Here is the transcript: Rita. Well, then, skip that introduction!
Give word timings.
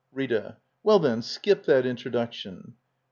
Rita. 0.11 0.57
Well, 0.81 0.97
then, 0.97 1.21
skip 1.21 1.65
that 1.67 1.85
introduction! 1.85 2.73